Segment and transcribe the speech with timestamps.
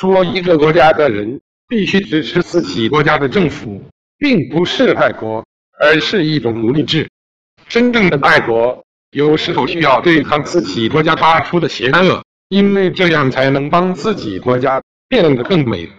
[0.00, 3.82] 说一个国家的人必须支持自己国家的政府
[4.16, 5.44] 并不是爱国
[5.80, 7.08] 而是一种奴隶制。
[7.66, 8.80] 真正的爱国
[9.10, 15.90] 有时候需要对抗自己国家发出的邪恶因为这样才能帮自己国家变得更美。